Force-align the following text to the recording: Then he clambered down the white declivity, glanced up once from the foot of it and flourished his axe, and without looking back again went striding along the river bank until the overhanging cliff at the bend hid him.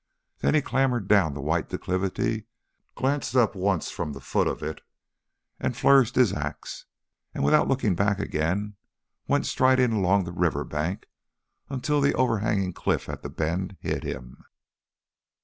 Then 0.39 0.55
he 0.55 0.63
clambered 0.63 1.07
down 1.07 1.35
the 1.35 1.41
white 1.41 1.69
declivity, 1.69 2.45
glanced 2.95 3.35
up 3.35 3.53
once 3.53 3.91
from 3.91 4.13
the 4.13 4.19
foot 4.19 4.47
of 4.47 4.63
it 4.63 4.81
and 5.59 5.77
flourished 5.77 6.15
his 6.15 6.33
axe, 6.33 6.85
and 7.35 7.43
without 7.43 7.67
looking 7.67 7.93
back 7.93 8.17
again 8.17 8.77
went 9.27 9.45
striding 9.45 9.91
along 9.93 10.23
the 10.23 10.31
river 10.31 10.63
bank 10.63 11.07
until 11.69 12.01
the 12.01 12.15
overhanging 12.15 12.73
cliff 12.73 13.07
at 13.09 13.21
the 13.21 13.29
bend 13.29 13.77
hid 13.81 14.03
him. 14.03 14.43